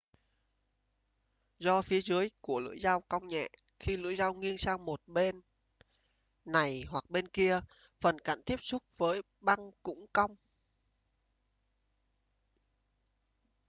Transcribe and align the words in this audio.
do 1.59 1.81
phía 1.81 2.01
dưới 2.01 2.29
của 2.41 2.59
lưỡi 2.59 2.79
dao 2.79 3.01
cong 3.01 3.27
nhẹ 3.27 3.47
khi 3.79 3.97
lưỡi 3.97 4.15
dao 4.15 4.33
nghiêng 4.33 4.57
sang 4.57 4.85
một 4.85 5.01
bên 5.07 5.41
này 6.45 6.83
hoặc 6.87 7.09
bên 7.09 7.27
kia 7.27 7.61
phần 7.99 8.19
cạnh 8.19 8.41
tiếp 8.45 8.57
xúc 8.61 8.83
với 8.97 9.21
băng 9.39 9.71
cũng 9.83 10.05
cong 10.13 10.35